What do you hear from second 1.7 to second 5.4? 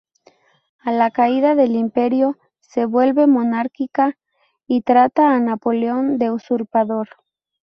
Imperio, se vuelve monárquica y trata a